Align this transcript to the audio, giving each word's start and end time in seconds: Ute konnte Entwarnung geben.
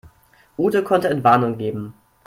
Ute 0.57 0.83
konnte 0.83 1.09
Entwarnung 1.11 1.59
geben. 1.59 1.93